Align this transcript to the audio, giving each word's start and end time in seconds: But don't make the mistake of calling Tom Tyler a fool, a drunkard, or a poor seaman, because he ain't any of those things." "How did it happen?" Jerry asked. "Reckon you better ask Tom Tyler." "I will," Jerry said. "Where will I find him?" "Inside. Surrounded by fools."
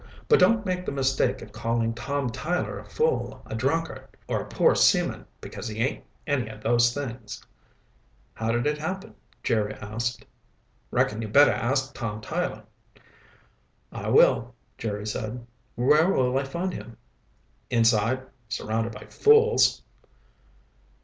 But 0.27 0.39
don't 0.39 0.65
make 0.65 0.83
the 0.83 0.91
mistake 0.91 1.43
of 1.43 1.51
calling 1.51 1.93
Tom 1.93 2.31
Tyler 2.31 2.79
a 2.79 2.83
fool, 2.85 3.43
a 3.45 3.53
drunkard, 3.53 4.07
or 4.27 4.41
a 4.41 4.47
poor 4.47 4.73
seaman, 4.73 5.27
because 5.41 5.67
he 5.67 5.77
ain't 5.77 6.03
any 6.25 6.49
of 6.49 6.63
those 6.63 6.91
things." 6.91 7.43
"How 8.33 8.51
did 8.51 8.65
it 8.65 8.79
happen?" 8.79 9.13
Jerry 9.43 9.75
asked. 9.75 10.25
"Reckon 10.89 11.21
you 11.21 11.27
better 11.27 11.51
ask 11.51 11.93
Tom 11.93 12.19
Tyler." 12.19 12.63
"I 13.91 14.09
will," 14.09 14.55
Jerry 14.75 15.05
said. 15.05 15.45
"Where 15.75 16.09
will 16.11 16.35
I 16.35 16.45
find 16.45 16.73
him?" 16.73 16.97
"Inside. 17.69 18.23
Surrounded 18.49 18.93
by 18.93 19.05
fools." 19.05 19.83